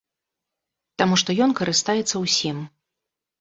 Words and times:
Таму 1.01 1.19
што 1.23 1.35
ён 1.47 1.53
карыстаецца 1.59 2.15
ўсім. 2.25 2.65